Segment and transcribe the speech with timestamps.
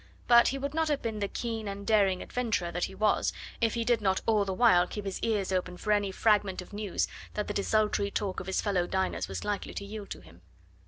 [0.27, 3.75] But he would not have been the keen and daring adventurer that he was if
[3.75, 7.07] he did not all the while keep his ears open for any fragment of news
[7.35, 10.41] that the desultory talk of his fellow diners was likely to yield to him.